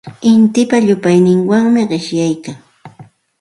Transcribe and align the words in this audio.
Lintipa 0.25 0.77
llupayninwanmi 0.85 1.81
qishyaykan. 1.89 2.57